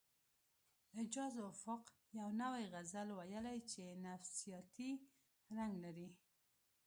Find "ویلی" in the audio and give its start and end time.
3.19-3.59